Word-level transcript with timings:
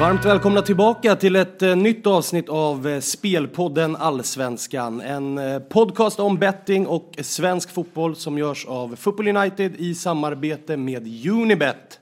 Varmt 0.00 0.24
välkomna 0.24 0.62
tillbaka 0.62 1.16
till 1.16 1.36
ett 1.36 1.62
eh, 1.62 1.76
nytt 1.76 2.06
avsnitt 2.06 2.48
av 2.48 2.88
eh, 2.88 3.00
Spelpodden 3.00 3.96
Allsvenskan. 3.96 5.00
En 5.00 5.38
eh, 5.38 5.58
podcast 5.58 6.20
om 6.20 6.36
betting 6.36 6.86
och 6.86 7.14
svensk 7.18 7.70
fotboll 7.70 8.16
som 8.16 8.38
görs 8.38 8.66
av 8.66 8.96
Football 8.96 9.28
United 9.28 9.76
i 9.76 9.94
samarbete 9.94 10.76
med 10.76 11.28
Unibet. 11.30 12.00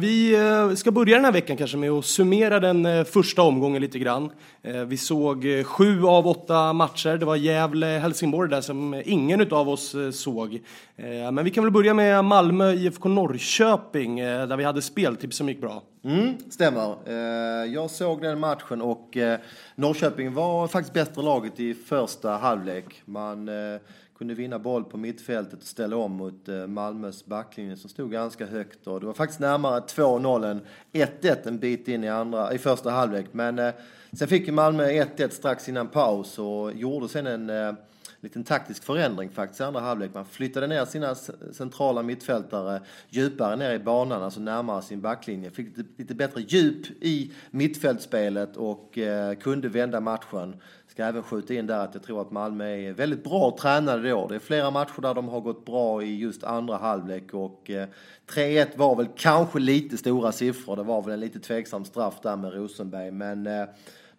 Vi 0.00 0.36
ska 0.76 0.90
börja 0.90 1.16
den 1.16 1.24
här 1.24 1.32
veckan 1.32 1.56
kanske 1.56 1.76
med 1.76 1.90
att 1.90 2.04
summera 2.04 2.60
den 2.60 3.04
första 3.04 3.42
omgången 3.42 3.82
lite 3.82 3.98
grann. 3.98 4.30
Vi 4.86 4.96
såg 4.96 5.46
sju 5.64 6.04
av 6.04 6.26
åtta 6.26 6.72
matcher. 6.72 7.16
Det 7.16 7.26
var 7.26 7.36
Gävle-Helsingborg 7.36 8.50
där 8.50 8.60
som 8.60 9.02
ingen 9.04 9.52
av 9.52 9.68
oss 9.68 9.94
såg. 10.12 10.60
Men 11.32 11.44
vi 11.44 11.50
kan 11.50 11.64
väl 11.64 11.72
börja 11.72 11.94
med 11.94 12.24
Malmö 12.24 12.72
IFK 12.72 13.08
Norrköping 13.08 14.16
där 14.16 14.56
vi 14.56 14.64
hade 14.64 14.82
speltips 14.82 15.36
som 15.36 15.48
gick 15.48 15.60
bra. 15.60 15.82
Mm, 16.04 16.50
stämmer. 16.50 16.96
Eh, 17.06 17.72
jag 17.72 17.90
såg 17.90 18.22
den 18.22 18.40
matchen 18.40 18.82
och 18.82 19.16
eh, 19.16 19.40
Norrköping 19.74 20.34
var 20.34 20.68
faktiskt 20.68 20.94
bättre 20.94 21.22
laget 21.22 21.60
i 21.60 21.74
första 21.74 22.30
halvlek. 22.30 23.02
Man 23.04 23.48
eh, 23.48 23.80
kunde 24.18 24.34
vinna 24.34 24.58
boll 24.58 24.84
på 24.84 24.96
mittfältet 24.96 25.58
och 25.58 25.66
ställa 25.66 25.96
om 25.96 26.12
mot 26.12 26.48
Malmös 26.68 27.26
backlinje 27.26 27.76
som 27.76 27.90
stod 27.90 28.12
ganska 28.12 28.46
högt. 28.46 28.86
Och 28.86 29.00
det 29.00 29.06
var 29.06 29.12
faktiskt 29.12 29.40
närmare 29.40 29.80
2-0 29.80 30.50
än 30.50 30.60
1-1 30.92 31.48
en 31.48 31.58
bit 31.58 31.88
in 31.88 32.04
i, 32.04 32.08
andra, 32.08 32.54
i 32.54 32.58
första 32.58 32.90
halvlek. 32.90 33.26
Men 33.32 33.72
sen 34.12 34.28
fick 34.28 34.48
Malmö 34.52 34.86
1-1 34.86 35.28
strax 35.28 35.68
innan 35.68 35.88
paus 35.88 36.38
och 36.38 36.72
gjorde 36.72 37.08
sen 37.08 37.26
en 37.26 37.76
liten 38.22 38.44
taktisk 38.44 38.84
förändring 38.84 39.30
faktiskt 39.30 39.60
i 39.60 39.64
andra 39.64 39.80
halvlek. 39.80 40.10
Man 40.14 40.24
flyttade 40.24 40.66
ner 40.66 40.84
sina 40.84 41.14
centrala 41.52 42.02
mittfältare 42.02 42.80
djupare 43.08 43.56
ner 43.56 43.74
i 43.74 43.78
banan, 43.78 44.22
alltså 44.22 44.40
närmare 44.40 44.82
sin 44.82 45.00
backlinje. 45.00 45.50
Fick 45.50 45.76
lite 45.96 46.14
bättre 46.14 46.40
djup 46.40 46.86
i 47.00 47.32
mittfältsspelet 47.50 48.56
och 48.56 48.98
eh, 48.98 49.34
kunde 49.34 49.68
vända 49.68 50.00
matchen. 50.00 50.56
Ska 50.88 51.04
även 51.04 51.22
skjuta 51.22 51.54
in 51.54 51.66
där 51.66 51.78
att 51.78 51.94
jag 51.94 52.02
tror 52.02 52.20
att 52.20 52.30
Malmö 52.30 52.64
är 52.64 52.92
väldigt 52.92 53.24
bra 53.24 53.56
tränade 53.60 54.10
då. 54.10 54.28
Det 54.28 54.34
är 54.34 54.38
flera 54.38 54.70
matcher 54.70 55.00
där 55.02 55.14
de 55.14 55.28
har 55.28 55.40
gått 55.40 55.64
bra 55.64 56.02
i 56.02 56.18
just 56.18 56.44
andra 56.44 56.76
halvlek 56.76 57.34
och 57.34 57.70
eh, 57.70 57.88
3-1 58.28 58.66
var 58.76 58.96
väl 58.96 59.08
kanske 59.16 59.58
lite 59.58 59.96
stora 59.96 60.32
siffror. 60.32 60.76
Det 60.76 60.82
var 60.82 61.02
väl 61.02 61.12
en 61.12 61.20
lite 61.20 61.40
tveksam 61.40 61.84
straff 61.84 62.20
där 62.22 62.36
med 62.36 62.54
Rosenberg, 62.54 63.10
men 63.10 63.46
eh, 63.46 63.64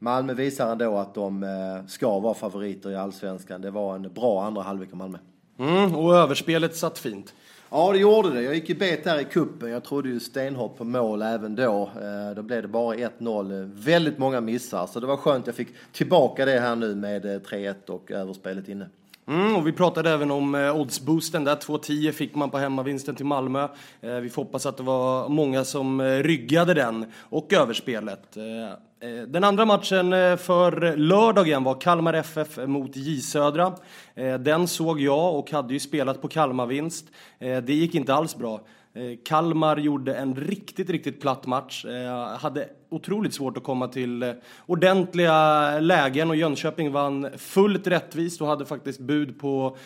Malmö 0.03 0.33
visar 0.33 0.71
ändå 0.71 0.97
att 0.97 1.13
de 1.13 1.43
eh, 1.43 1.87
ska 1.87 2.19
vara 2.19 2.33
favoriter 2.33 2.91
i 2.91 2.95
allsvenskan. 2.95 3.61
Det 3.61 3.71
var 3.71 3.95
en 3.95 4.13
bra 4.13 4.43
andra 4.43 4.61
halvlek 4.61 4.91
av 4.91 4.97
Malmö. 4.97 5.17
Mm, 5.59 5.95
och 5.95 6.15
överspelet 6.15 6.75
satt 6.75 6.99
fint. 6.99 7.33
Ja, 7.69 7.91
det 7.91 7.97
gjorde 7.97 8.29
det. 8.29 8.41
Jag 8.41 8.55
gick 8.55 8.69
i 8.69 8.75
bet 8.75 9.05
här 9.05 9.19
i 9.19 9.23
kuppen. 9.23 9.69
Jag 9.69 9.83
trodde 9.83 10.09
ju 10.09 10.19
stenhårt 10.19 10.77
på 10.77 10.83
mål 10.83 11.21
även 11.21 11.55
då. 11.55 11.89
Eh, 12.01 12.35
då 12.35 12.41
blev 12.41 12.61
det 12.61 12.67
bara 12.67 12.95
1-0. 12.95 13.71
Väldigt 13.73 14.17
många 14.17 14.41
missar, 14.41 14.87
så 14.87 14.99
det 14.99 15.07
var 15.07 15.17
skönt. 15.17 15.47
Jag 15.47 15.55
fick 15.55 15.69
tillbaka 15.91 16.45
det 16.45 16.59
här 16.59 16.75
nu 16.75 16.95
med 16.95 17.25
3-1 17.25 17.67
eh, 17.67 17.95
och 17.95 18.11
överspelet 18.11 18.69
inne. 18.69 18.89
Mm, 19.27 19.55
och 19.55 19.67
vi 19.67 19.71
pratade 19.71 20.09
även 20.09 20.31
om 20.31 20.55
eh, 20.55 20.75
oddsboosten 20.75 21.43
där, 21.43 21.55
2,10 21.55 22.11
fick 22.11 22.35
man 22.35 22.49
på 22.49 22.57
hemmavinsten 22.57 23.15
till 23.15 23.25
Malmö. 23.25 23.67
Eh, 24.01 24.15
vi 24.15 24.29
får 24.29 24.43
hoppas 24.43 24.65
att 24.65 24.77
det 24.77 24.83
var 24.83 25.29
många 25.29 25.63
som 25.63 25.99
eh, 25.99 26.05
ryggade 26.05 26.73
den 26.73 27.05
och 27.19 27.53
överspelet. 27.53 28.37
Eh, 28.37 29.09
eh 29.09 29.23
den 29.27 29.43
andra 29.43 29.65
matchen 29.65 30.13
eh, 30.13 30.35
för 30.35 30.97
lördagen 30.97 31.63
var 31.63 31.81
Kalmar 31.81 32.13
FF 32.13 32.57
mot 32.67 32.95
J 32.95 33.21
Södra. 33.21 33.73
Eh, 34.15 34.33
den 34.33 34.67
såg 34.67 35.01
jag 35.01 35.35
och 35.35 35.51
hade 35.51 35.73
ju 35.73 35.79
spelat 35.79 36.21
på 36.21 36.27
Kalmarvinst. 36.27 37.05
Eh, 37.39 37.57
det 37.57 37.73
gick 37.73 37.95
inte 37.95 38.13
alls 38.13 38.35
bra. 38.35 38.61
Eh, 38.95 39.17
Kalmar 39.25 39.77
gjorde 39.77 40.15
en 40.15 40.35
riktigt, 40.35 40.89
riktigt 40.89 41.21
platt 41.21 41.45
match. 41.45 41.85
Eh, 41.85 42.37
hade 42.37 42.69
otroligt 42.89 43.33
svårt 43.33 43.57
att 43.57 43.63
komma 43.63 43.87
till 43.87 44.23
eh, 44.23 44.31
ordentliga 44.65 45.79
lägen 45.79 46.29
och 46.29 46.35
Jönköping 46.35 46.91
vann 46.91 47.27
fullt 47.37 47.87
rättvist 47.87 48.41
och 48.41 48.47
hade 48.47 48.65
faktiskt 48.65 48.99
bud 48.99 49.39
på, 49.39 49.77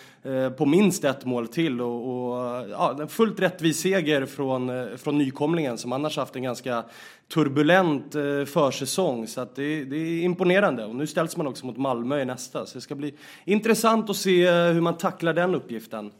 på 0.57 0.66
minst 0.66 1.03
ett 1.03 1.25
mål 1.25 1.47
till. 1.47 1.81
Och, 1.81 2.31
och 2.31 2.69
ja, 2.69 2.97
en 3.01 3.07
fullt 3.07 3.40
rättvis 3.40 3.79
seger 3.79 4.25
från, 4.25 4.97
från 4.97 5.18
nykomlingen 5.18 5.78
som 5.78 5.91
annars 5.91 6.18
haft 6.18 6.35
en 6.35 6.44
ganska 6.44 6.84
turbulent 7.34 8.16
försäsong. 8.50 9.28
Så 9.28 9.41
att 9.41 9.56
det, 9.56 9.84
det 9.84 9.95
är 9.95 10.24
imponerande. 10.24 10.85
Och 10.85 10.95
nu 10.95 11.07
ställs 11.07 11.38
man 11.38 11.47
också 11.47 11.66
mot 11.66 11.78
Malmö 11.78 12.22
i 12.22 12.25
nästa. 12.25 12.66
Så 12.66 12.78
det 12.78 12.81
ska 12.81 12.95
bli 12.95 13.13
intressant 13.45 14.09
att 14.09 14.18
se 14.18 14.51
hur 14.51 14.81
man 14.81 14.97
tacklar 14.97 15.34
den 15.34 15.56
uppgiften. 15.56 16.12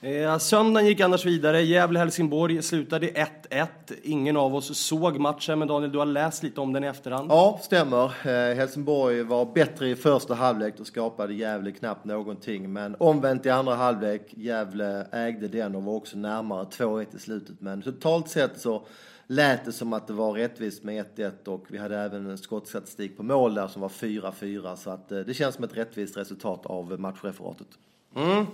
Eh, 0.00 0.38
söndagen 0.38 0.88
gick 0.88 1.00
annars 1.00 1.26
vidare. 1.26 1.62
Gävle-Helsingborg 1.62 2.62
slutade 2.62 3.06
1-1. 3.06 3.66
Ingen 4.02 4.36
av 4.36 4.54
oss 4.54 4.78
såg 4.78 5.18
matchen, 5.18 5.58
men 5.58 5.68
Daniel, 5.68 5.92
du 5.92 5.98
har 5.98 6.06
läst 6.06 6.42
lite 6.42 6.60
om 6.60 6.72
den 6.72 6.84
i 6.84 6.86
efterhand. 6.86 7.30
Ja, 7.30 7.60
stämmer. 7.62 8.04
Eh, 8.04 8.56
Helsingborg 8.56 9.22
var 9.22 9.54
bättre 9.54 9.88
i 9.88 9.96
första 9.96 10.34
halvlek. 10.34 10.74
Då 10.78 10.84
skapade 10.84 11.34
Gävle 11.34 11.72
knappt 11.72 12.04
någonting. 12.04 12.72
Men 12.72 12.96
omvänt 12.98 13.46
i 13.46 13.50
andra 13.50 13.74
halvlek. 13.74 14.22
Gävle 14.30 15.06
ägde 15.12 15.48
den 15.48 15.74
och 15.74 15.82
var 15.82 15.94
också 15.94 16.18
närmare 16.18 16.64
2-1 16.64 17.16
i 17.16 17.18
slutet. 17.18 17.60
Men 17.60 17.82
totalt 17.82 18.28
sett 18.28 18.60
så 18.60 18.86
lät 19.26 19.64
det 19.64 19.72
som 19.72 19.92
att 19.92 20.06
det 20.06 20.12
var 20.12 20.32
rättvist 20.32 20.82
med 20.82 21.04
1-1 21.16 21.48
och 21.48 21.64
vi 21.68 21.78
hade 21.78 21.98
även 21.98 22.30
en 22.30 22.38
skottstatistik 22.38 23.16
på 23.16 23.22
mål 23.22 23.54
där 23.54 23.68
som 23.68 23.82
var 23.82 23.88
4-4. 23.88 24.76
Så 24.76 24.90
att 24.90 25.12
eh, 25.12 25.18
det 25.18 25.34
känns 25.34 25.54
som 25.54 25.64
ett 25.64 25.76
rättvist 25.76 26.16
resultat 26.16 26.66
av 26.66 27.00
matchreferatet. 27.00 27.68
Mm. 28.16 28.46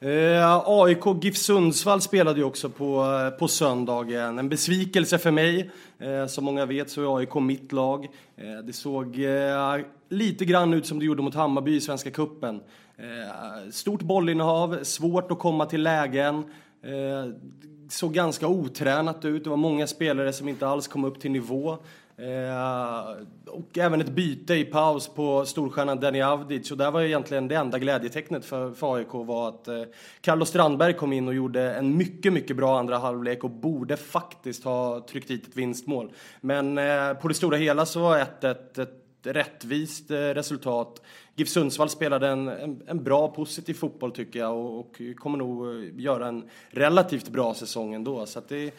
Eh, 0.00 0.62
AIK 0.66 1.04
GIF 1.22 1.36
Sundsvall 1.36 2.00
spelade 2.00 2.38
ju 2.38 2.44
också 2.44 2.68
på, 2.68 3.04
eh, 3.04 3.38
på 3.38 3.48
söndagen. 3.48 4.38
En 4.38 4.48
besvikelse 4.48 5.18
för 5.18 5.30
mig. 5.30 5.70
Eh, 5.98 6.26
som 6.26 6.44
många 6.44 6.66
vet 6.66 6.90
så 6.90 7.02
är 7.02 7.18
AIK 7.18 7.34
mitt 7.34 7.72
lag. 7.72 8.04
Eh, 8.36 8.64
det 8.64 8.72
såg 8.72 9.18
eh, 9.18 9.78
lite 10.08 10.44
grann 10.44 10.74
ut 10.74 10.86
som 10.86 10.98
det 10.98 11.04
gjorde 11.04 11.22
mot 11.22 11.34
Hammarby 11.34 11.76
i 11.76 11.80
Svenska 11.80 12.10
Kuppen. 12.10 12.60
Eh, 12.96 13.70
stort 13.70 14.02
bollinnehav, 14.02 14.78
svårt 14.82 15.30
att 15.30 15.38
komma 15.38 15.66
till 15.66 15.82
lägen. 15.82 16.44
Eh, 16.82 17.32
såg 17.88 18.14
ganska 18.14 18.48
otränat 18.48 19.24
ut. 19.24 19.44
Det 19.44 19.50
var 19.50 19.56
många 19.56 19.86
spelare 19.86 20.32
som 20.32 20.48
inte 20.48 20.68
alls 20.68 20.88
kom 20.88 21.04
upp 21.04 21.20
till 21.20 21.30
nivå. 21.30 21.78
Eh, 22.18 23.16
och 23.46 23.78
även 23.78 24.00
ett 24.00 24.08
byte 24.08 24.54
i 24.54 24.64
paus 24.64 25.08
på 25.08 25.46
storstjärnan 25.46 26.00
Denny 26.00 26.22
Avdic. 26.22 26.70
Och 26.70 26.76
där 26.76 26.90
var 26.90 27.02
egentligen 27.02 27.48
det 27.48 27.54
enda 27.54 27.78
glädjetecknet 27.78 28.44
för, 28.44 28.72
för 28.72 28.94
AIK 28.94 29.12
var 29.12 29.48
att 29.48 29.68
eh, 29.68 29.82
Carlos 30.20 30.48
Strandberg 30.48 30.94
kom 30.94 31.12
in 31.12 31.28
och 31.28 31.34
gjorde 31.34 31.74
en 31.74 31.96
mycket, 31.96 32.32
mycket 32.32 32.56
bra 32.56 32.78
andra 32.78 32.98
halvlek 32.98 33.44
och 33.44 33.50
borde 33.50 33.96
faktiskt 33.96 34.64
ha 34.64 35.06
tryckt 35.10 35.28
dit 35.28 35.48
ett 35.48 35.56
vinstmål. 35.56 36.12
Men 36.40 36.78
eh, 36.78 37.14
på 37.14 37.28
det 37.28 37.34
stora 37.34 37.56
hela 37.56 37.86
så 37.86 38.00
var 38.00 38.18
1-1 38.18 38.50
ett, 38.50 38.78
ett 38.78 39.02
rättvist 39.22 40.10
eh, 40.10 40.16
resultat. 40.16 41.02
GIF 41.34 41.48
Sundsvall 41.48 41.88
spelade 41.88 42.28
en, 42.28 42.48
en, 42.48 42.82
en, 42.86 43.04
bra, 43.04 43.28
positiv 43.28 43.74
fotboll 43.74 44.12
tycker 44.12 44.38
jag 44.38 44.56
och, 44.56 44.78
och 44.78 45.00
kommer 45.16 45.38
nog 45.38 45.66
eh, 45.66 45.90
göra 45.96 46.28
en 46.28 46.50
relativt 46.70 47.28
bra 47.28 47.54
säsong 47.54 47.94
ändå. 47.94 48.26
Så 48.26 48.38
att 48.38 48.48
det 48.48 48.74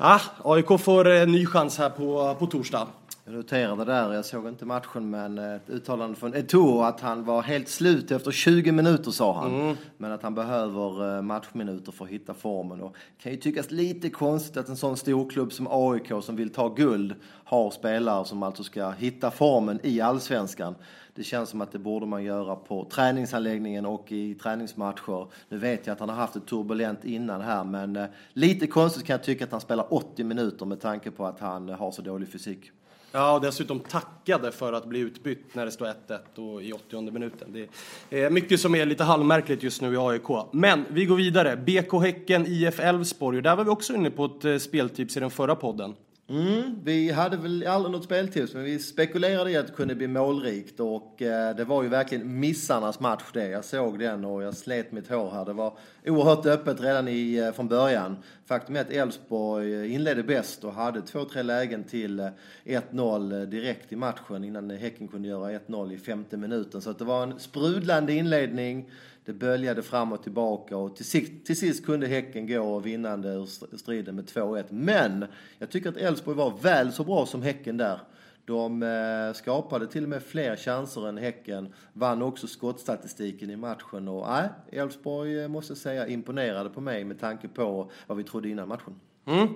Ja, 0.00 0.20
AIK 0.44 0.80
får 0.80 1.08
en 1.08 1.32
ny 1.32 1.46
chans 1.46 1.78
här 1.78 1.90
på, 1.90 2.36
på 2.38 2.46
torsdag. 2.46 2.86
Jag 3.24 3.34
noterade 3.34 3.84
där, 3.84 4.12
jag 4.12 4.24
såg 4.24 4.48
inte 4.48 4.64
matchen, 4.64 5.10
men 5.10 5.38
ett 5.38 5.70
uttalande 5.70 6.16
från 6.16 6.34
Eto'o 6.34 6.84
att 6.84 7.00
han 7.00 7.24
var 7.24 7.42
helt 7.42 7.68
slut 7.68 8.10
efter 8.10 8.30
20 8.30 8.72
minuter 8.72 9.10
sa 9.10 9.40
han. 9.40 9.60
Mm. 9.60 9.76
Men 9.96 10.12
att 10.12 10.22
han 10.22 10.34
behöver 10.34 11.16
eh, 11.16 11.22
matchminuter 11.22 11.92
för 11.92 12.04
att 12.04 12.10
hitta 12.10 12.34
formen. 12.34 12.80
Och 12.80 12.96
det 13.16 13.22
kan 13.22 13.32
ju 13.32 13.38
tyckas 13.38 13.70
lite 13.70 14.10
konstigt 14.10 14.56
att 14.56 14.68
en 14.68 14.76
sån 14.76 14.96
stor 14.96 15.30
klubb 15.30 15.52
som 15.52 15.68
AIK 15.70 16.12
som 16.22 16.36
vill 16.36 16.50
ta 16.50 16.68
guld 16.68 17.14
har 17.44 17.70
spelare 17.70 18.24
som 18.24 18.42
alltså 18.42 18.62
ska 18.64 18.90
hitta 18.90 19.30
formen 19.30 19.80
i 19.82 20.00
allsvenskan. 20.00 20.74
Det 21.18 21.24
känns 21.24 21.48
som 21.48 21.60
att 21.60 21.72
det 21.72 21.78
borde 21.78 22.06
man 22.06 22.24
göra 22.24 22.56
på 22.56 22.84
träningsanläggningen 22.84 23.86
och 23.86 24.12
i 24.12 24.34
träningsmatcher. 24.34 25.26
Nu 25.48 25.58
vet 25.58 25.86
jag 25.86 25.94
att 25.94 26.00
han 26.00 26.08
har 26.08 26.16
haft 26.16 26.34
det 26.34 26.40
turbulent 26.40 27.04
innan 27.04 27.40
här, 27.40 27.64
men 27.64 27.96
eh, 27.96 28.06
lite 28.32 28.66
konstigt 28.66 29.04
kan 29.04 29.14
jag 29.14 29.24
tycka 29.24 29.44
att 29.44 29.52
han 29.52 29.60
spelar 29.60 29.94
80 29.94 30.24
minuter 30.24 30.66
med 30.66 30.80
tanke 30.80 31.10
på 31.10 31.26
att 31.26 31.40
han 31.40 31.68
har 31.68 31.90
så 31.90 32.02
dålig 32.02 32.28
fysik. 32.28 32.70
Ja, 33.12 33.34
och 33.34 33.40
dessutom 33.40 33.80
tackade 33.80 34.52
för 34.52 34.72
att 34.72 34.86
bli 34.86 34.98
utbytt 34.98 35.54
när 35.54 35.64
det 35.64 35.70
står 35.70 35.86
1-1 35.86 36.54
och 36.54 36.62
i 36.62 36.72
80 36.72 37.10
minuten. 37.10 37.68
Det 38.10 38.24
är 38.24 38.30
mycket 38.30 38.60
som 38.60 38.74
är 38.74 38.86
lite 38.86 39.04
halvmärkligt 39.04 39.62
just 39.62 39.82
nu 39.82 39.94
i 39.94 39.96
AIK. 39.96 40.28
Men 40.52 40.84
vi 40.90 41.04
går 41.04 41.16
vidare. 41.16 41.56
BK 41.56 42.02
Häcken, 42.02 42.46
IF 42.46 42.80
Elfsborg. 42.80 43.42
Där 43.42 43.56
var 43.56 43.64
vi 43.64 43.70
också 43.70 43.94
inne 43.94 44.10
på 44.10 44.24
ett 44.24 44.44
eh, 44.44 44.56
speltips 44.56 45.16
i 45.16 45.20
den 45.20 45.30
förra 45.30 45.54
podden. 45.54 45.94
Mm, 46.30 46.80
vi 46.84 47.10
hade 47.10 47.36
väl 47.36 47.66
aldrig 47.66 47.92
något 47.92 48.04
speltips, 48.04 48.54
men 48.54 48.64
vi 48.64 48.78
spekulerade 48.78 49.50
i 49.50 49.56
att 49.56 49.66
det 49.66 49.72
kunde 49.72 49.94
bli 49.94 50.06
målrikt 50.06 50.80
och 50.80 51.22
eh, 51.22 51.56
det 51.56 51.64
var 51.64 51.82
ju 51.82 51.88
verkligen 51.88 52.40
missarnas 52.40 53.00
match 53.00 53.24
det. 53.32 53.48
Jag 53.48 53.64
såg 53.64 53.98
den 53.98 54.24
och 54.24 54.42
jag 54.42 54.56
slet 54.56 54.92
mitt 54.92 55.08
hår 55.08 55.30
här. 55.30 55.44
Det 55.44 55.52
var 55.52 55.72
oerhört 56.06 56.46
öppet 56.46 56.80
redan 56.80 57.08
i, 57.08 57.36
eh, 57.36 57.52
från 57.52 57.68
början. 57.68 58.16
Faktum 58.46 58.76
är 58.76 58.80
att 58.80 58.90
Elfsborg 58.90 59.74
eh, 59.74 59.94
inledde 59.94 60.22
bäst 60.22 60.64
och 60.64 60.72
hade 60.72 61.02
två, 61.02 61.24
tre 61.24 61.42
lägen 61.42 61.84
till 61.84 62.20
eh, 62.20 62.28
1-0 62.64 63.40
eh, 63.40 63.48
direkt 63.48 63.92
i 63.92 63.96
matchen 63.96 64.44
innan 64.44 64.70
Häcken 64.70 65.08
kunde 65.08 65.28
göra 65.28 65.58
1-0 65.58 65.92
i 65.92 65.98
femte 65.98 66.36
minuten. 66.36 66.80
Så 66.80 66.90
att 66.90 66.98
det 66.98 67.04
var 67.04 67.22
en 67.22 67.38
sprudlande 67.38 68.12
inledning. 68.12 68.90
Det 69.28 69.34
böljade 69.34 69.82
fram 69.82 70.12
och 70.12 70.22
tillbaka 70.22 70.76
och 70.76 70.96
till 70.96 71.04
sist, 71.04 71.46
till 71.46 71.56
sist 71.56 71.86
kunde 71.86 72.06
Häcken 72.06 72.46
gå 72.46 72.78
vinnande 72.78 73.28
ur 73.28 73.76
striden 73.76 74.14
med 74.14 74.24
2-1. 74.24 74.64
Men 74.70 75.26
jag 75.58 75.70
tycker 75.70 75.88
att 75.88 75.96
Elfsborg 75.96 76.36
var 76.36 76.58
väl 76.62 76.92
så 76.92 77.04
bra 77.04 77.26
som 77.26 77.42
Häcken 77.42 77.76
där. 77.76 78.00
De 78.44 78.82
eh, 78.82 79.32
skapade 79.34 79.86
till 79.86 80.02
och 80.02 80.08
med 80.08 80.22
fler 80.22 80.56
chanser 80.56 81.08
än 81.08 81.18
Häcken. 81.18 81.74
Vann 81.92 82.22
också 82.22 82.46
skottstatistiken 82.46 83.50
i 83.50 83.56
matchen. 83.56 84.08
Och 84.08 84.26
nej, 84.28 84.48
Elfsborg 84.72 85.40
eh, 85.40 85.48
måste 85.48 85.70
jag 85.70 85.78
säga 85.78 86.06
imponerade 86.06 86.70
på 86.70 86.80
mig 86.80 87.04
med 87.04 87.20
tanke 87.20 87.48
på 87.48 87.90
vad 88.06 88.18
vi 88.18 88.24
trodde 88.24 88.48
innan 88.48 88.68
matchen. 88.68 89.00
Mm. 89.26 89.48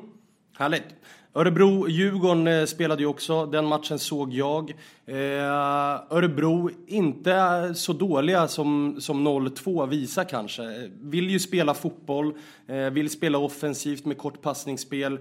Härligt. 0.58 0.94
Örebro-Djurgården 1.34 2.46
eh, 2.46 2.64
spelade 2.64 3.02
ju 3.02 3.08
också, 3.08 3.46
den 3.46 3.66
matchen 3.66 3.98
såg 3.98 4.32
jag. 4.32 4.70
Eh, 5.06 5.16
Örebro, 6.10 6.70
inte 6.86 7.72
så 7.74 7.92
dåliga 7.92 8.48
som, 8.48 8.96
som 9.00 9.28
0-2 9.28 9.86
visar 9.86 10.24
kanske. 10.24 10.90
Vill 11.00 11.30
ju 11.30 11.38
spela 11.38 11.74
fotboll, 11.74 12.34
eh, 12.66 12.76
vill 12.76 13.10
spela 13.10 13.38
offensivt 13.38 14.04
med 14.04 14.18
kort 14.18 14.42
passningsspel, 14.42 15.18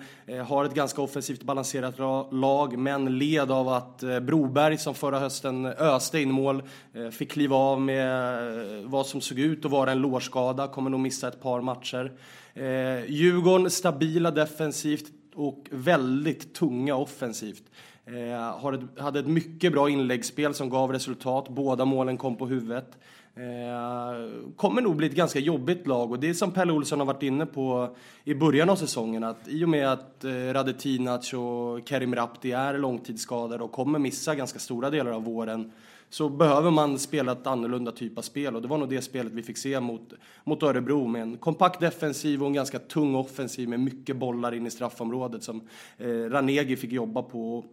har 0.47 0.65
ett 0.65 0.73
ganska 0.73 1.01
offensivt 1.01 1.43
balanserat 1.43 1.99
lag, 2.31 2.77
men 2.77 3.17
led 3.17 3.51
av 3.51 3.69
att 3.69 4.03
Broberg, 4.21 4.77
som 4.77 4.93
förra 4.93 5.19
hösten 5.19 5.65
öste 5.65 6.19
in 6.19 6.31
mål, 6.31 6.63
fick 7.11 7.31
kliva 7.31 7.55
av 7.55 7.81
med 7.81 8.53
vad 8.85 9.05
som 9.05 9.21
såg 9.21 9.39
ut 9.39 9.65
att 9.65 9.71
vara 9.71 9.91
en 9.91 10.01
lårskada, 10.01 10.67
kommer 10.67 10.89
nog 10.89 10.99
missa 10.99 11.27
ett 11.27 11.41
par 11.41 11.61
matcher. 11.61 12.11
Eh, 12.53 13.05
Djurgården 13.11 13.71
stabila 13.71 14.31
defensivt, 14.31 15.05
och 15.35 15.67
väldigt 15.71 16.53
tunga 16.53 16.95
offensivt. 16.95 17.63
Eh, 18.05 19.03
hade 19.03 19.19
ett 19.19 19.27
mycket 19.27 19.71
bra 19.71 19.89
inläggsspel 19.89 20.53
som 20.53 20.69
gav 20.69 20.91
resultat. 20.91 21.49
Båda 21.49 21.85
målen 21.85 22.17
kom 22.17 22.35
på 22.35 22.47
huvudet. 22.47 22.97
Eh, 23.35 24.53
kommer 24.55 24.81
nog 24.81 24.95
bli 24.95 25.07
ett 25.07 25.15
ganska 25.15 25.39
jobbigt 25.39 25.87
lag 25.87 26.11
och 26.11 26.19
det 26.19 26.29
är 26.29 26.33
som 26.33 26.51
Pelle 26.51 26.73
Olsson 26.73 26.99
har 26.99 27.05
varit 27.05 27.23
inne 27.23 27.45
på 27.45 27.95
i 28.23 28.33
början 28.33 28.69
av 28.69 28.75
säsongen 28.75 29.23
att 29.23 29.47
i 29.47 29.65
och 29.65 29.69
med 29.69 29.91
att 29.91 30.23
eh, 30.23 30.29
Radetinac 30.31 31.33
och 31.33 31.87
Kerim 31.89 32.15
Rapti 32.15 32.51
är 32.51 32.77
långtidsskadade 32.77 33.63
och 33.63 33.71
kommer 33.71 33.99
missa 33.99 34.35
ganska 34.35 34.59
stora 34.59 34.89
delar 34.89 35.11
av 35.11 35.23
våren 35.23 35.71
så 36.11 36.29
behöver 36.29 36.71
man 36.71 36.99
spela 36.99 37.31
ett 37.31 37.47
annorlunda 37.47 37.91
typ 37.91 38.17
av 38.17 38.21
spel 38.21 38.55
och 38.55 38.61
det 38.61 38.67
var 38.67 38.77
nog 38.77 38.89
det 38.89 39.01
spelet 39.01 39.33
vi 39.33 39.43
fick 39.43 39.57
se 39.57 39.79
mot, 39.79 40.13
mot 40.43 40.63
Örebro 40.63 41.07
med 41.07 41.21
en 41.21 41.37
kompakt 41.37 41.79
defensiv 41.79 42.41
och 42.41 42.47
en 42.47 42.53
ganska 42.53 42.79
tung 42.79 43.15
offensiv 43.15 43.69
med 43.69 43.79
mycket 43.79 44.15
bollar 44.15 44.53
in 44.53 44.67
i 44.67 44.71
straffområdet 44.71 45.43
som 45.43 45.61
eh, 45.97 46.07
Ranegi 46.07 46.75
fick 46.75 46.91
jobba 46.91 47.21
på. 47.21 47.65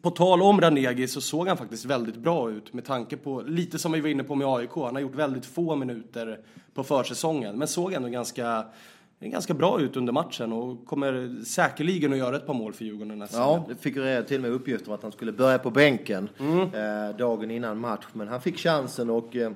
På 0.00 0.10
tal 0.10 0.42
om 0.42 0.60
Ranegi 0.60 1.08
så 1.08 1.20
såg 1.20 1.48
han 1.48 1.56
faktiskt 1.56 1.84
väldigt 1.84 2.16
bra 2.16 2.50
ut 2.50 2.72
med 2.72 2.84
tanke 2.84 3.16
på, 3.16 3.42
lite 3.46 3.78
som 3.78 3.92
vi 3.92 4.00
var 4.00 4.08
inne 4.08 4.24
på 4.24 4.34
med 4.34 4.46
AIK, 4.46 4.74
han 4.74 4.94
har 4.94 5.02
gjort 5.02 5.14
väldigt 5.14 5.46
få 5.46 5.76
minuter 5.76 6.40
på 6.74 6.84
försäsongen 6.84 7.58
men 7.58 7.68
såg 7.68 7.92
ändå 7.92 8.08
ganska 8.08 8.64
ganska 9.20 9.54
bra 9.54 9.80
ut 9.80 9.96
under 9.96 10.12
matchen 10.12 10.52
och 10.52 10.86
kommer 10.86 11.44
säkerligen 11.44 12.12
att 12.12 12.18
göra 12.18 12.36
ett 12.36 12.46
par 12.46 12.54
mål 12.54 12.72
för 12.72 12.84
Djurgården 12.84 13.18
nästa 13.18 13.38
Ja, 13.38 13.64
det 13.68 13.74
figurerade 13.74 14.28
till 14.28 14.36
och 14.36 14.42
med 14.42 14.50
uppgifter 14.50 14.88
om 14.88 14.94
att 14.94 15.02
han 15.02 15.12
skulle 15.12 15.32
börja 15.32 15.58
på 15.58 15.70
bänken 15.70 16.28
mm. 16.38 16.60
eh, 16.60 17.16
dagen 17.16 17.50
innan 17.50 17.78
match. 17.78 18.04
Men 18.12 18.28
han 18.28 18.40
fick 18.40 18.58
chansen 18.58 19.10
och 19.10 19.36
eh, 19.36 19.52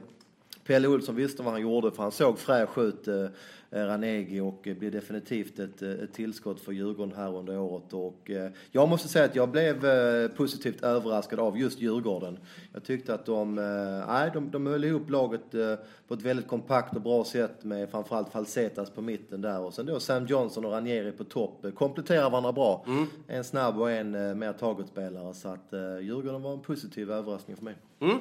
Pelle 0.67 0.89
Olsson 0.89 1.17
visste 1.17 1.43
vad 1.43 1.53
han 1.53 1.63
gjorde 1.63 1.91
för 1.91 2.03
han 2.03 2.13
såg 2.13 2.39
fräsch 2.39 2.79
ut. 2.79 3.09
Eh, 3.09 3.27
Ranegi 3.73 4.41
och 4.41 4.69
eh, 4.69 4.77
blir 4.77 4.91
definitivt 4.91 5.59
ett, 5.59 5.83
eh, 5.83 5.91
ett 5.91 6.13
tillskott 6.13 6.61
för 6.61 6.73
Djurgården 6.73 7.17
här 7.17 7.37
under 7.37 7.59
året. 7.59 7.93
Och 7.93 8.31
jag 8.71 8.89
måste 8.89 9.09
säga 9.09 9.25
att 9.25 9.37
jag 9.37 9.51
blev 9.51 10.29
positivt 10.29 10.83
överraskad 10.83 11.41
av 11.41 11.59
just 11.59 11.81
Djurgården. 11.81 12.39
Jag 12.73 12.85
tyckte 12.85 13.15
att 13.15 13.27
de, 13.27 13.55
nej, 14.09 14.31
de, 14.35 14.51
de 14.51 14.67
höll 14.67 14.85
ihop 14.85 15.11
laget 15.11 15.51
på 16.09 16.15
ett 16.15 16.23
väldigt 16.23 16.49
kompakt 16.49 16.97
och 16.97 17.03
bra 17.03 17.25
sätt 17.25 17.65
med 17.65 17.91
framförallt 17.91 18.33
Falsetas 18.33 18.91
på 18.91 19.03
mitten 19.03 19.41
där 19.41 19.61
och 19.61 19.75
sen 19.75 19.87
då 19.87 20.01
Sam 20.01 20.27
Johnson 20.27 20.65
och 20.65 20.73
Ranieri 20.73 21.13
på 21.13 21.25
topp. 21.25 21.65
Kompletterar 21.75 22.31
varandra 22.31 22.53
bra. 22.53 22.85
Mm. 22.87 23.07
En 23.29 23.45
snabb 23.45 23.81
och 23.81 23.91
en 23.91 24.39
mer 24.39 24.53
taget-spelare. 24.53 25.35
Så 25.35 25.49
att 25.49 25.73
Djurgården 26.03 26.43
var 26.43 26.53
en 26.53 26.61
positiv 26.61 27.11
överraskning 27.11 27.57
för 27.57 27.65
mig. 27.65 27.75
Mm. 28.01 28.19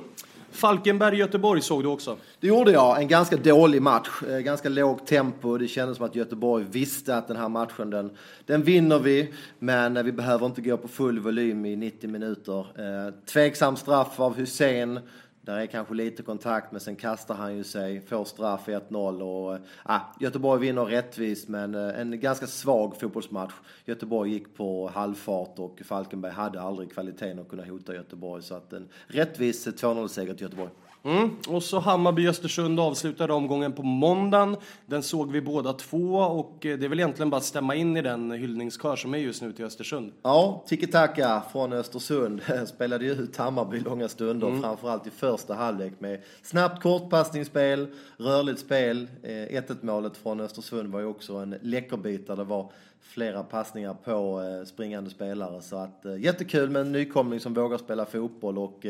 Falkenberg-Göteborg 0.52 1.62
såg 1.62 1.84
du 1.84 1.88
också? 1.88 2.18
Det 2.40 2.48
gjorde 2.48 2.72
jag. 2.72 3.02
En 3.02 3.08
ganska 3.08 3.36
dålig 3.38 3.82
match. 3.82 4.10
Ganska 4.44 4.70
lågt 4.70 5.08
tempo. 5.08 5.39
Det 5.42 5.68
kändes 5.68 5.98
som 5.98 6.06
att 6.06 6.16
Göteborg 6.16 6.66
visste 6.72 7.18
att 7.18 7.28
den 7.28 7.38
här 7.38 7.50
matchen, 7.50 7.90
den, 7.90 8.12
den 8.46 8.64
vinner 8.64 9.00
vi. 9.00 9.34
Men 9.60 9.98
eh, 9.98 10.04
vi 10.04 10.12
behöver 10.12 10.46
inte 10.46 10.62
gå 10.62 10.78
på 10.78 10.88
full 10.88 11.20
volym 11.20 11.66
i 11.66 11.76
90 11.76 12.10
minuter. 12.10 12.60
Eh, 12.60 13.14
tveksam 13.26 13.76
straff 13.76 14.20
av 14.20 14.36
Hussein. 14.36 15.00
Där 15.42 15.58
är 15.58 15.66
kanske 15.66 15.94
lite 15.94 16.24
kontakt, 16.24 16.72
men 16.72 16.82
sen 16.82 16.96
kastar 16.96 17.36
han 17.36 17.58
ju 17.58 17.64
sig, 17.64 18.02
får 18.02 18.26
straff 18.26 18.68
1-0 18.68 19.22
och 19.22 19.56
äh, 19.94 20.02
Göteborg 20.20 20.62
vinner 20.62 20.86
rättvist, 20.86 21.48
men 21.48 21.76
äh, 21.76 22.02
en 22.02 22.20
ganska 22.20 22.48
svag 22.48 23.00
fotbollsmatch. 23.00 23.54
Göteborg 23.86 24.32
gick 24.32 24.56
på 24.56 24.88
halvfart 24.88 25.60
och 25.60 25.82
Falkenberg 25.86 26.32
hade 26.32 26.62
aldrig 26.62 26.92
kvaliteten 26.92 27.40
att 27.40 27.50
kunna 27.50 27.66
hota 27.66 27.96
Göteborg, 27.96 28.44
så 28.44 28.56
att 28.56 28.74
en 28.74 28.90
rättvis 29.08 29.68
2-0-seger 29.68 30.34
till 30.34 30.44
Göteborg. 30.44 30.72
Mm. 31.04 31.30
Och 31.48 31.64
så 31.64 31.80
Hammarby-Östersund 31.80 32.80
avslutade 32.80 33.34
omgången 33.34 33.74
på 33.74 33.84
måndagen. 33.84 34.58
Den 34.86 35.04
såg 35.04 35.32
vi 35.32 35.42
båda 35.42 35.74
två 35.74 36.16
och 36.16 36.66
eh, 36.66 36.78
det 36.78 36.86
är 36.86 36.90
väl 36.90 37.00
egentligen 37.00 37.30
bara 37.30 37.38
att 37.38 37.44
stämma 37.44 37.76
in 37.76 37.98
i 37.98 38.02
den 38.02 38.32
hyllningskör 38.32 38.96
som 38.96 39.14
är 39.14 39.18
just 39.18 39.42
nu 39.42 39.54
till 39.54 39.66
Östersund. 39.66 40.12
Ja, 40.22 40.64
tiki-taka 40.68 41.42
från 41.52 41.74
Östersund 41.74 42.42
spelade 42.68 43.06
ju 43.06 43.12
ut 43.12 43.38
Hammarby 43.38 43.80
långa 43.80 44.08
stunder, 44.08 44.48
mm. 44.48 44.62
framförallt 44.62 45.08
i 45.08 45.10
första 45.10 45.54
halvlek 45.54 45.94
med 46.00 46.22
snabbt 46.42 46.84
kortpassningsspel, 46.84 47.88
rörligt 48.18 48.60
spel. 48.60 49.08
1-1 49.24 49.70
eh, 49.70 49.76
målet 49.82 50.18
från 50.18 50.40
Östersund 50.40 50.92
var 50.92 51.00
ju 51.00 51.06
också 51.06 51.34
en 51.34 51.56
läckerbit 51.62 52.28
där 52.28 52.36
det 52.36 52.44
var 52.44 52.72
flera 53.02 53.44
passningar 53.44 53.94
på 53.94 54.42
eh, 54.42 54.66
springande 54.66 55.10
spelare. 55.10 55.62
Så 55.62 55.76
att 55.76 56.06
jättekul 56.20 56.70
med 56.70 56.82
en 56.82 56.92
nykomling 56.92 57.40
som 57.40 57.54
vågar 57.54 57.78
spela 57.78 58.06
fotboll 58.06 58.58
och 58.58 58.86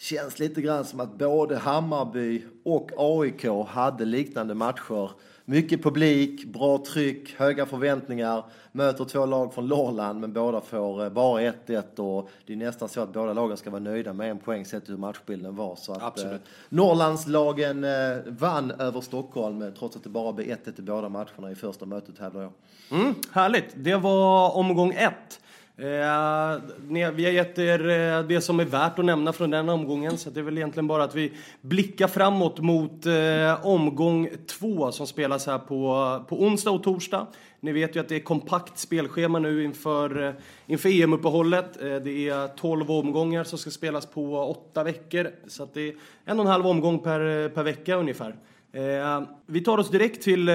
Känns 0.00 0.38
lite 0.38 0.62
grann 0.62 0.84
som 0.84 1.00
att 1.00 1.18
både 1.18 1.56
Hammarby 1.56 2.44
och 2.64 2.90
AIK 2.96 3.44
hade 3.68 4.04
liknande 4.04 4.54
matcher. 4.54 5.10
Mycket 5.44 5.82
publik, 5.82 6.44
bra 6.44 6.84
tryck, 6.84 7.34
höga 7.34 7.66
förväntningar. 7.66 8.44
Möter 8.72 9.04
två 9.04 9.26
lag 9.26 9.54
från 9.54 9.68
Norrland 9.68 10.20
men 10.20 10.32
båda 10.32 10.60
får 10.60 11.04
eh, 11.04 11.10
bara 11.10 11.40
1-1 11.40 11.98
och 12.00 12.30
det 12.46 12.52
är 12.52 12.56
nästan 12.56 12.88
så 12.88 13.00
att 13.00 13.12
båda 13.12 13.32
lagen 13.32 13.56
ska 13.56 13.70
vara 13.70 13.80
nöjda 13.80 14.12
med 14.12 14.30
en 14.30 14.38
poäng 14.38 14.64
sett 14.64 14.88
hur 14.88 14.96
matchbilden 14.96 15.56
var. 15.56 15.76
Så 15.76 15.92
att, 15.92 16.02
Absolut. 16.02 16.32
Eh, 16.32 16.48
Norrlandslagen 16.68 17.84
eh, 17.84 18.16
vann 18.26 18.70
över 18.70 19.00
Stockholm 19.00 19.62
eh, 19.62 19.70
trots 19.70 19.96
att 19.96 20.02
det 20.04 20.10
bara 20.10 20.32
blev 20.32 20.46
1-1 20.48 20.78
i 20.78 20.82
båda 20.82 21.08
matcherna 21.08 21.50
i 21.50 21.54
första 21.54 21.86
mötet 21.86 22.18
hävdar 22.18 22.42
jag. 22.42 22.52
Mm, 22.90 23.14
härligt, 23.32 23.74
det 23.74 23.96
var 23.96 24.56
omgång 24.56 24.92
ett. 24.92 25.40
Eh, 25.78 26.60
vi 26.90 27.02
har 27.02 27.32
gett 27.32 27.58
er 27.58 27.88
eh, 27.88 28.22
det 28.22 28.40
som 28.40 28.60
är 28.60 28.64
värt 28.64 28.98
att 28.98 29.04
nämna 29.04 29.32
från 29.32 29.50
den 29.50 29.68
omgången, 29.68 30.18
så 30.18 30.30
det 30.30 30.40
är 30.40 30.44
väl 30.44 30.56
egentligen 30.56 30.86
bara 30.86 31.04
att 31.04 31.14
vi 31.14 31.32
blickar 31.60 32.06
framåt 32.06 32.58
mot 32.58 33.06
eh, 33.06 33.66
omgång 33.66 34.28
två 34.46 34.92
som 34.92 35.06
spelas 35.06 35.46
här 35.46 35.58
på, 35.58 36.24
på 36.28 36.42
onsdag 36.42 36.70
och 36.70 36.82
torsdag. 36.82 37.26
Ni 37.60 37.72
vet 37.72 37.96
ju 37.96 38.00
att 38.00 38.08
det 38.08 38.16
är 38.16 38.20
kompakt 38.20 38.78
spelschema 38.78 39.38
nu 39.38 39.64
inför, 39.64 40.26
eh, 40.26 40.32
inför 40.66 40.88
EM-uppehållet. 40.88 41.82
Eh, 41.82 41.96
det 41.96 42.28
är 42.28 42.48
12 42.48 42.90
omgångar 42.90 43.44
som 43.44 43.58
ska 43.58 43.70
spelas 43.70 44.06
på 44.06 44.38
åtta 44.38 44.84
veckor, 44.84 45.30
så 45.46 45.62
att 45.62 45.74
det 45.74 45.88
är 45.88 45.94
en 46.24 46.38
och 46.40 46.44
en 46.44 46.50
halv 46.50 46.66
omgång 46.66 46.98
per, 46.98 47.48
per 47.48 47.62
vecka 47.62 47.96
ungefär. 47.96 48.36
Eh, 48.72 49.22
vi 49.46 49.60
tar 49.60 49.78
oss 49.78 49.90
direkt 49.90 50.22
till, 50.22 50.48
eh, 50.48 50.54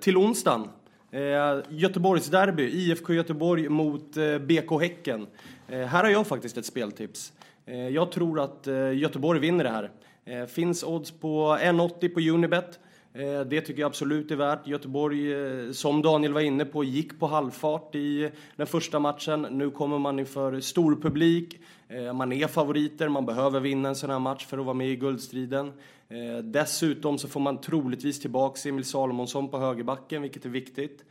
till 0.00 0.16
onsdagen. 0.16 0.68
Eh, 1.14 1.62
Göteborgs 1.68 2.26
derby, 2.26 2.62
IFK 2.62 3.14
Göteborg 3.14 3.68
mot 3.68 4.16
eh, 4.16 4.38
BK 4.38 4.80
Häcken. 4.80 5.26
Eh, 5.68 5.80
här 5.80 6.04
har 6.04 6.10
jag 6.10 6.26
faktiskt 6.26 6.56
ett 6.56 6.66
speltips. 6.66 7.32
Eh, 7.66 7.88
jag 7.88 8.12
tror 8.12 8.40
att 8.40 8.66
eh, 8.66 8.92
Göteborg 8.92 9.40
vinner 9.40 9.64
det 9.64 9.70
här. 9.70 9.90
Eh, 10.24 10.46
finns 10.46 10.84
odds 10.84 11.10
på 11.10 11.56
1,80 11.60 12.08
på 12.08 12.20
Unibet. 12.20 12.78
Eh, 13.16 13.40
det 13.40 13.60
tycker 13.60 13.80
jag 13.80 13.88
absolut 13.88 14.30
är 14.30 14.36
värt. 14.36 14.66
Göteborg, 14.66 15.32
eh, 15.32 15.72
som 15.72 16.02
Daniel 16.02 16.32
var 16.32 16.40
inne 16.40 16.64
på, 16.64 16.84
gick 16.84 17.18
på 17.18 17.26
halvfart 17.26 17.94
i 17.94 18.30
den 18.56 18.66
första 18.66 18.98
matchen. 18.98 19.46
Nu 19.50 19.70
kommer 19.70 19.98
man 19.98 20.18
inför 20.18 20.60
stor 20.60 20.96
publik. 20.96 21.60
Eh, 21.88 22.12
man 22.12 22.32
är 22.32 22.46
favoriter, 22.46 23.08
man 23.08 23.26
behöver 23.26 23.60
vinna 23.60 23.88
en 23.88 23.94
sån 23.94 24.10
här 24.10 24.18
match 24.18 24.46
för 24.46 24.58
att 24.58 24.64
vara 24.64 24.74
med 24.74 24.88
i 24.88 24.96
guldstriden. 24.96 25.72
Dessutom 26.42 27.18
så 27.18 27.28
får 27.28 27.40
man 27.40 27.60
troligtvis 27.60 28.20
tillbaka 28.20 28.68
Emil 28.68 28.84
Salomonsson 28.84 29.48
på 29.48 29.58
högerbacken, 29.58 30.22
vilket 30.22 30.44
är 30.44 30.48
viktigt. 30.48 31.04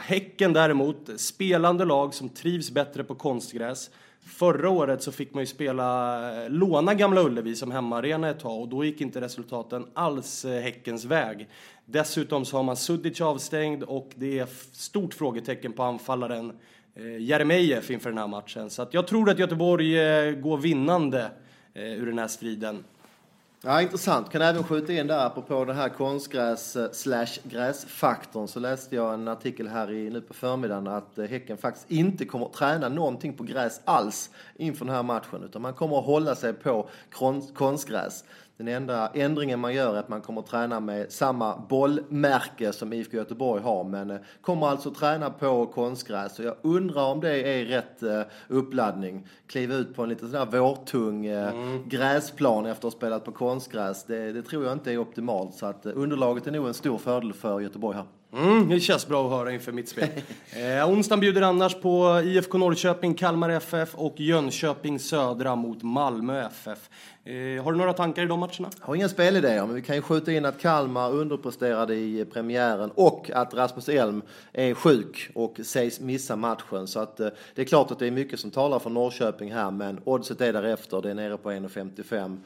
Häcken 0.00 0.52
däremot, 0.52 1.10
spelande 1.20 1.84
lag 1.84 2.14
som 2.14 2.28
trivs 2.28 2.70
bättre 2.70 3.04
på 3.04 3.14
konstgräs. 3.14 3.90
Förra 4.20 4.70
året 4.70 5.02
så 5.02 5.12
fick 5.12 5.34
man 5.34 5.42
ju 5.42 5.46
spela, 5.46 6.44
eh, 6.44 6.50
låna 6.50 6.94
Gamla 6.94 7.22
Ullevi 7.22 7.54
som 7.54 7.70
hemmaarena 7.70 8.28
ett 8.28 8.40
tag 8.40 8.60
och 8.60 8.68
då 8.68 8.84
gick 8.84 9.00
inte 9.00 9.20
resultaten 9.20 9.86
alls 9.94 10.44
eh, 10.44 10.62
Häckens 10.62 11.04
väg. 11.04 11.48
Dessutom 11.84 12.44
så 12.44 12.56
har 12.56 12.64
man 12.64 12.76
Sudic 12.76 13.20
avstängd 13.20 13.82
och 13.82 14.10
det 14.14 14.38
är 14.38 14.46
stort 14.72 15.14
frågetecken 15.14 15.72
på 15.72 15.82
anfallaren 15.82 16.52
eh, 16.94 17.22
Jeremejeff 17.22 17.90
inför 17.90 18.10
den 18.10 18.18
här 18.18 18.26
matchen. 18.26 18.70
Så 18.70 18.82
att 18.82 18.94
jag 18.94 19.06
tror 19.06 19.30
att 19.30 19.38
Göteborg 19.38 19.94
går 20.34 20.58
vinnande 20.58 21.30
ur 21.74 22.06
den 22.06 22.18
här 22.18 22.28
striden. 22.28 22.84
Ja, 23.62 23.82
intressant. 23.82 24.30
Kan 24.30 24.42
även 24.42 24.64
skjuta 24.64 24.92
in 24.92 25.06
där 25.06 25.26
apropå 25.26 25.64
den 25.64 25.76
här 25.76 25.88
konstgräs 25.88 26.76
eh, 26.76 26.90
slash 26.92 27.40
gräsfaktorn 27.42 28.48
så 28.48 28.60
läste 28.60 28.96
jag 28.96 29.14
en 29.14 29.28
artikel 29.28 29.68
här 29.68 29.90
i, 29.92 30.10
nu 30.10 30.20
på 30.20 30.34
förmiddagen 30.34 30.86
att 30.86 31.18
eh, 31.18 31.24
Häcken 31.24 31.58
faktiskt 31.58 31.90
inte 31.90 32.24
kommer 32.24 32.46
att 32.46 32.52
träna 32.52 32.88
någonting 32.88 33.32
på 33.32 33.42
gräs 33.42 33.80
alls 33.84 34.30
inför 34.56 34.84
den 34.84 34.94
här 34.94 35.02
matchen 35.02 35.42
utan 35.44 35.62
man 35.62 35.74
kommer 35.74 35.98
att 35.98 36.04
hålla 36.04 36.34
sig 36.34 36.52
på 36.52 36.88
konstgräs. 37.54 38.24
Den 38.58 38.68
enda 38.68 39.10
ändringen 39.14 39.60
man 39.60 39.74
gör 39.74 39.94
är 39.94 39.98
att 39.98 40.08
man 40.08 40.20
kommer 40.20 40.42
träna 40.42 40.80
med 40.80 41.12
samma 41.12 41.58
bollmärke 41.68 42.72
som 42.72 42.92
IFK 42.92 43.16
Göteborg 43.16 43.62
har, 43.62 43.84
men 43.84 44.10
eh, 44.10 44.18
kommer 44.40 44.66
alltså 44.66 44.90
träna 44.90 45.30
på 45.30 45.66
konstgräs. 45.66 46.34
Så 46.34 46.42
jag 46.42 46.54
undrar 46.62 47.04
om 47.04 47.20
det 47.20 47.42
är 47.42 47.64
rätt 47.64 48.02
eh, 48.02 48.22
uppladdning. 48.48 49.26
Kliva 49.46 49.74
ut 49.74 49.94
på 49.94 50.02
en 50.02 50.08
lite 50.08 50.20
sån 50.20 50.30
där 50.30 50.58
vårtung 50.58 51.26
eh, 51.26 51.54
mm. 51.54 51.88
gräsplan 51.88 52.66
efter 52.66 52.88
att 52.88 52.92
ha 52.92 52.98
spelat 52.98 53.24
på 53.24 53.32
konstgräs. 53.32 54.04
Det, 54.04 54.32
det, 54.32 54.42
tror 54.42 54.64
jag 54.64 54.72
inte 54.72 54.92
är 54.92 54.98
optimalt, 54.98 55.54
så 55.54 55.66
att 55.66 55.86
underlaget 55.86 56.46
är 56.46 56.50
nog 56.50 56.66
en 56.66 56.74
stor 56.74 56.98
fördel 56.98 57.32
för 57.32 57.60
Göteborg 57.60 57.96
här. 57.96 58.06
Mm, 58.32 58.68
det 58.68 58.80
känns 58.80 59.08
bra 59.08 59.24
att 59.26 59.30
höra 59.30 59.52
inför 59.52 59.72
mitt 59.72 59.88
spel. 59.88 60.08
eh, 60.50 60.90
onsdagen 60.90 61.20
bjuder 61.20 61.42
annars 61.42 61.74
på 61.74 62.22
IFK 62.24 62.58
Norrköping, 62.58 63.14
Kalmar 63.14 63.50
FF 63.50 63.94
och 63.94 64.20
Jönköping 64.20 64.98
Södra 64.98 65.56
mot 65.56 65.82
Malmö 65.82 66.46
FF. 66.46 66.90
Eh, 67.24 67.64
har 67.64 67.72
du 67.72 67.78
några 67.78 67.92
tankar 67.92 68.22
i 68.22 68.26
de 68.26 68.40
matcherna? 68.40 68.70
Jag 68.80 68.86
har 68.86 68.94
inga 68.94 69.08
spelidéer, 69.08 69.66
men 69.66 69.74
vi 69.74 69.82
kan 69.82 69.96
ju 69.96 70.02
skjuta 70.02 70.32
in 70.32 70.44
att 70.44 70.60
Kalmar 70.60 71.12
underpresterade 71.12 71.94
i 71.94 72.24
premiären 72.32 72.90
och 72.94 73.30
att 73.34 73.54
Rasmus 73.54 73.88
Elm 73.88 74.22
är 74.52 74.74
sjuk 74.74 75.30
och 75.34 75.60
sägs 75.64 76.00
missa 76.00 76.36
matchen. 76.36 76.86
Så 76.86 77.00
att, 77.00 77.20
eh, 77.20 77.28
det 77.54 77.62
är 77.62 77.66
klart 77.66 77.90
att 77.90 77.98
det 77.98 78.06
är 78.06 78.10
mycket 78.10 78.40
som 78.40 78.50
talar 78.50 78.78
för 78.78 78.90
Norrköping 78.90 79.52
här, 79.52 79.70
men 79.70 80.00
oddset 80.04 80.40
är 80.40 80.52
därefter. 80.52 81.02
Det 81.02 81.10
är 81.10 81.14
nere 81.14 81.36
på 81.36 81.50
1,55. 81.50 82.40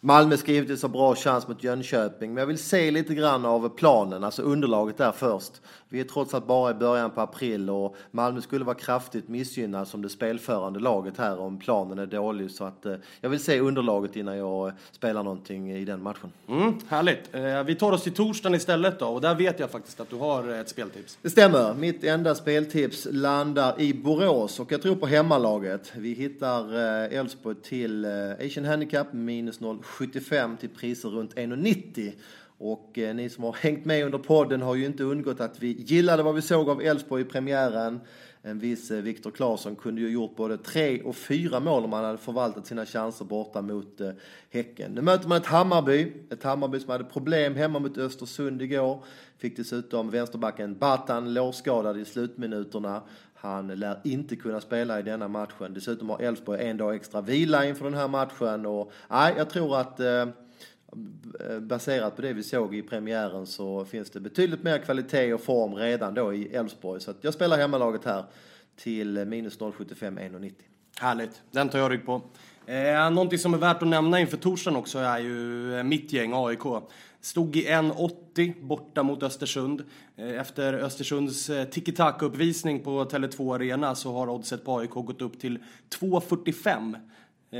Malmö 0.00 0.36
ska 0.36 0.52
givetvis 0.52 0.82
ha 0.82 0.88
bra 0.88 1.14
chans 1.14 1.48
mot 1.48 1.64
Jönköping, 1.64 2.34
men 2.34 2.40
jag 2.40 2.46
vill 2.46 2.58
se 2.58 2.90
lite 2.90 3.14
grann 3.14 3.46
av 3.46 3.68
planen, 3.68 4.24
alltså 4.24 4.42
underlaget 4.42 4.96
där 4.96 5.12
först. 5.12 5.52
Vi 5.88 6.00
är 6.00 6.04
trots 6.04 6.34
allt 6.34 6.46
bara 6.46 6.70
i 6.70 6.74
början 6.74 7.10
på 7.10 7.20
april 7.20 7.70
och 7.70 7.96
Malmö 8.10 8.40
skulle 8.40 8.64
vara 8.64 8.76
kraftigt 8.76 9.28
missgynnad 9.28 9.88
som 9.88 10.02
det 10.02 10.08
spelförande 10.08 10.80
laget 10.80 11.18
här 11.18 11.40
om 11.40 11.58
planen 11.58 11.98
är 11.98 12.06
dålig. 12.06 12.50
Så 12.50 12.64
att, 12.64 12.86
eh, 12.86 12.94
jag 13.20 13.30
vill 13.30 13.40
se 13.40 13.60
underlaget 13.60 14.16
innan 14.16 14.36
jag 14.36 14.72
spelar 14.92 15.22
någonting 15.22 15.72
i 15.72 15.84
den 15.84 16.02
matchen. 16.02 16.32
Mm, 16.48 16.74
härligt. 16.88 17.34
Eh, 17.34 17.62
vi 17.62 17.74
tar 17.74 17.92
oss 17.92 18.02
till 18.02 18.12
torsdagen 18.12 18.54
istället 18.54 18.98
då 18.98 19.06
och 19.06 19.20
där 19.20 19.34
vet 19.34 19.60
jag 19.60 19.70
faktiskt 19.70 20.00
att 20.00 20.10
du 20.10 20.16
har 20.16 20.48
ett 20.48 20.68
speltips. 20.68 21.18
Det 21.22 21.30
stämmer. 21.30 21.74
Mitt 21.74 22.04
enda 22.04 22.34
speltips 22.34 23.06
landar 23.10 23.80
i 23.80 23.94
Borås 23.94 24.60
och 24.60 24.72
jag 24.72 24.82
tror 24.82 24.96
på 24.96 25.06
hemmalaget. 25.06 25.92
Vi 25.96 26.12
hittar 26.12 26.74
eh, 26.74 27.18
Elfsborg 27.18 27.56
till 27.56 28.06
Asian 28.40 28.64
Handicap 28.64 29.12
minus 29.12 29.60
75 29.86 30.56
till 30.56 30.68
priser 30.68 31.08
runt 31.08 31.34
1,90. 31.34 32.12
Och 32.58 32.98
eh, 32.98 33.14
ni 33.14 33.28
som 33.28 33.44
har 33.44 33.52
hängt 33.52 33.84
med 33.84 34.04
under 34.04 34.18
podden 34.18 34.62
har 34.62 34.74
ju 34.74 34.86
inte 34.86 35.04
undgått 35.04 35.40
att 35.40 35.62
vi 35.62 35.72
gillade 35.72 36.22
vad 36.22 36.34
vi 36.34 36.42
såg 36.42 36.68
av 36.68 36.82
Elfsborg 36.82 37.22
i 37.22 37.24
premiären. 37.24 38.00
En 38.42 38.58
viss 38.58 38.90
eh, 38.90 39.02
Viktor 39.02 39.30
Claesson 39.30 39.76
kunde 39.76 40.00
ju 40.00 40.08
gjort 40.08 40.36
både 40.36 40.58
tre 40.58 41.02
och 41.02 41.16
fyra 41.16 41.60
mål 41.60 41.84
om 41.84 41.92
han 41.92 42.04
hade 42.04 42.18
förvaltat 42.18 42.66
sina 42.66 42.86
chanser 42.86 43.24
borta 43.24 43.62
mot 43.62 44.00
eh, 44.00 44.10
Häcken. 44.50 44.92
Nu 44.92 45.02
möter 45.02 45.28
man 45.28 45.38
ett 45.38 45.46
Hammarby, 45.46 46.12
ett 46.30 46.42
Hammarby 46.42 46.80
som 46.80 46.90
hade 46.90 47.04
problem 47.04 47.54
hemma 47.54 47.78
mot 47.78 47.98
Östersund 47.98 48.62
igår. 48.62 49.04
Fick 49.38 49.56
dessutom 49.56 50.10
vänsterbacken 50.10 50.78
Batan 50.78 51.34
lårskadad 51.34 51.98
i 51.98 52.04
slutminuterna. 52.04 53.02
Han 53.36 53.66
lär 53.66 54.00
inte 54.04 54.36
kunna 54.36 54.60
spela 54.60 54.98
i 54.98 55.02
denna 55.02 55.28
matchen. 55.28 55.74
Dessutom 55.74 56.10
har 56.10 56.18
Elfsborg 56.18 56.68
en 56.68 56.76
dag 56.76 56.94
extra 56.94 57.20
vila 57.20 57.66
inför 57.66 57.84
den 57.84 57.94
här 57.94 58.08
matchen 58.08 58.66
och 58.66 58.92
nej, 59.08 59.34
jag 59.36 59.50
tror 59.50 59.80
att 59.80 60.00
eh, 60.00 60.26
baserat 61.60 62.16
på 62.16 62.22
det 62.22 62.32
vi 62.32 62.42
såg 62.42 62.74
i 62.74 62.82
premiären 62.82 63.46
så 63.46 63.84
finns 63.84 64.10
det 64.10 64.20
betydligt 64.20 64.62
mer 64.62 64.78
kvalitet 64.78 65.34
och 65.34 65.40
form 65.40 65.74
redan 65.74 66.14
då 66.14 66.34
i 66.34 66.54
Elfsborg. 66.54 67.00
Så 67.00 67.12
jag 67.20 67.34
spelar 67.34 67.58
hemmalaget 67.58 68.04
här 68.04 68.24
till 68.76 69.24
minus 69.24 69.58
0,75, 69.58 70.18
1,90. 70.18 70.52
Härligt, 71.00 71.42
den 71.50 71.68
tar 71.68 71.78
jag 71.78 71.90
rygg 71.90 72.06
på. 72.06 72.22
Eh, 72.66 73.10
någonting 73.10 73.38
som 73.38 73.54
är 73.54 73.58
värt 73.58 73.82
att 73.82 73.88
nämna 73.88 74.20
inför 74.20 74.36
torsdagen 74.36 74.78
också 74.78 74.98
är 74.98 75.18
ju 75.18 75.74
eh, 75.78 75.82
mitt 75.82 76.12
gäng 76.12 76.32
AIK. 76.34 76.64
Stod 77.26 77.56
i 77.56 77.66
1,80 77.66 78.66
borta 78.66 79.02
mot 79.02 79.22
Östersund. 79.22 79.82
Eh, 80.16 80.40
efter 80.40 80.72
Östersunds 80.72 81.50
eh, 81.50 81.64
tiki-taka-uppvisning 81.64 82.80
på 82.80 83.04
Tele2 83.04 83.54
Arena 83.54 83.94
så 83.94 84.12
har 84.12 84.28
oddset 84.28 84.64
på 84.64 84.78
AIK 84.78 84.90
gått 84.90 85.22
upp 85.22 85.40
till 85.40 85.58
2,45. 86.00 86.96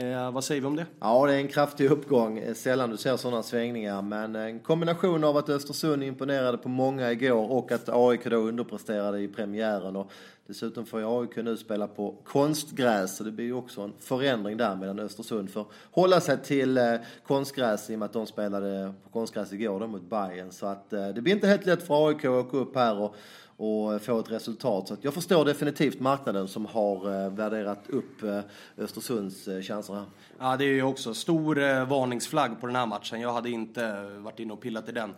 Eh, 0.02 0.30
vad 0.30 0.44
säger 0.44 0.60
vi 0.60 0.66
om 0.66 0.76
det? 0.76 0.86
Ja, 1.00 1.26
det 1.26 1.34
är 1.34 1.38
en 1.38 1.48
kraftig 1.48 1.90
uppgång. 1.90 2.38
Eh, 2.38 2.54
sällan 2.54 2.90
du 2.90 2.96
ser 2.96 3.16
sådana 3.16 3.42
svängningar. 3.42 4.02
Men 4.02 4.36
en 4.36 4.60
kombination 4.60 5.24
av 5.24 5.36
att 5.36 5.48
Östersund 5.48 6.02
imponerade 6.02 6.58
på 6.58 6.68
många 6.68 7.12
igår 7.12 7.52
och 7.52 7.72
att 7.72 7.88
AIK 7.88 8.24
då 8.24 8.36
underpresterade 8.36 9.20
i 9.20 9.28
premiären. 9.28 9.96
Och 9.96 10.12
dessutom 10.46 10.86
får 10.86 11.20
AIK 11.20 11.36
nu 11.36 11.56
spela 11.56 11.88
på 11.88 12.14
konstgräs. 12.24 13.16
Så 13.16 13.24
det 13.24 13.30
blir 13.30 13.44
ju 13.44 13.52
också 13.52 13.80
en 13.80 13.92
förändring 14.00 14.56
där 14.56 14.76
medan 14.76 14.98
Östersund 14.98 15.50
får 15.50 15.66
hålla 15.90 16.20
sig 16.20 16.38
till 16.42 16.78
eh, 16.78 16.94
konstgräs 17.26 17.90
i 17.90 17.94
och 17.94 17.98
med 17.98 18.06
att 18.06 18.12
de 18.12 18.26
spelade 18.26 18.92
på 19.04 19.10
konstgräs 19.10 19.52
igår 19.52 19.80
då 19.80 19.86
mot 19.86 20.10
Bayern. 20.10 20.52
Så 20.52 20.66
att 20.66 20.92
eh, 20.92 21.08
det 21.08 21.20
blir 21.20 21.34
inte 21.34 21.46
helt 21.46 21.66
lätt 21.66 21.86
för 21.86 22.08
AIK 22.08 22.24
att 22.24 22.30
åka 22.30 22.56
upp 22.56 22.76
här 22.76 22.98
och 22.98 23.16
och 23.56 24.02
få 24.02 24.20
ett 24.20 24.30
resultat. 24.30 24.88
Så 24.88 24.96
jag 25.00 25.14
förstår 25.14 25.44
definitivt 25.44 26.00
marknaden 26.00 26.48
som 26.48 26.66
har 26.66 27.25
eh, 27.25 27.32
värderat 27.32 27.84
upp 27.88 28.22
eh, 28.22 28.40
Östersunds 28.78 29.48
eh, 29.48 29.62
chanser 29.62 29.94
här. 29.94 30.04
Ja, 30.38 30.56
det 30.56 30.64
är 30.64 30.75
ju 30.75 30.82
också 30.82 31.14
stor 31.14 31.84
varningsflagg 31.84 32.60
på 32.60 32.66
den 32.66 32.76
här 32.76 32.86
matchen. 32.86 33.20
Jag 33.20 33.32
hade 33.32 33.50
inte 33.50 34.10
varit 34.18 34.40
inne 34.40 34.52
och 34.52 34.60
pillat 34.60 34.88
i 34.88 34.92
den. 34.92 35.14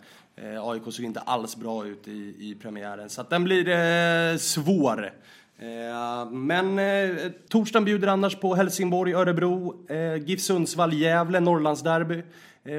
AIK 0.63 0.83
såg 0.91 1.05
inte 1.05 1.21
alls 1.21 1.57
bra 1.57 1.87
ut 1.87 2.09
i, 2.09 2.35
i 2.39 2.57
premiären, 2.63 3.09
så 3.09 3.21
att 3.21 3.31
den 3.31 3.45
blir 3.45 3.69
eh, 3.69 4.37
svår. 4.37 5.13
Eh, 5.59 6.31
men 6.31 6.79
eh, 6.79 7.31
torsdagen 7.49 7.85
bjuder 7.85 8.09
annars 8.09 8.37
på 8.37 8.55
Helsingborg, 8.55 9.15
Örebro, 9.15 9.87
eh, 9.89 10.15
GIF 10.15 10.41
Sundsvall, 10.41 10.93
Gävle, 10.93 11.41
Norrlandsderby 11.41 12.23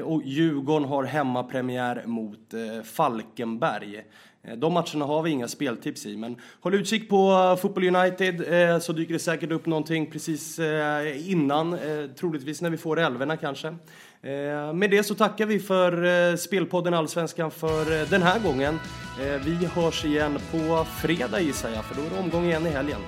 och 0.04 0.22
Djurgården 0.24 0.88
har 0.88 1.04
hemmapremiär 1.04 2.02
mot 2.06 2.54
Falkenberg. 2.84 4.04
Eh, 4.44 4.56
de 4.56 4.72
matcherna 4.72 5.04
har 5.04 5.22
vi 5.22 5.30
inga 5.30 5.48
speltips 5.48 6.06
i, 6.06 6.16
men 6.16 6.36
håll 6.60 6.74
utkik 6.74 7.08
på 7.08 7.30
eh, 7.32 7.56
Football 7.56 7.96
United 7.96 8.52
eh, 8.52 8.78
så 8.78 8.92
dyker 8.92 9.12
det 9.12 9.18
säkert 9.18 9.52
upp 9.52 9.66
någonting 9.66 10.10
precis 10.10 10.60
innan, 11.16 11.78
troligtvis 12.16 12.62
när 12.62 12.70
vi 12.70 12.76
får 12.76 12.98
älvorna 12.98 13.36
kanske. 13.36 13.76
Med 14.74 14.90
det 14.90 15.02
så 15.02 15.14
tackar 15.14 15.46
vi 15.46 15.58
för 15.58 16.36
Spelpodden 16.36 16.94
Allsvenskan 16.94 17.50
för 17.50 18.10
den 18.10 18.22
här 18.22 18.40
gången. 18.40 18.78
Vi 19.44 19.66
hörs 19.66 20.04
igen 20.04 20.38
på 20.50 20.84
fredag 21.02 21.40
gissar 21.40 21.70
jag, 21.70 21.84
för 21.84 21.94
då 21.94 22.02
är 22.06 22.10
det 22.10 22.18
omgång 22.18 22.44
igen 22.44 22.66
i 22.66 22.70
helgen. 22.70 23.00